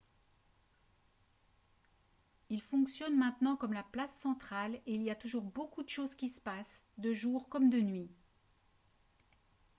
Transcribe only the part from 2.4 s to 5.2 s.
il fonctionne maintenant comme la place centrale et il y a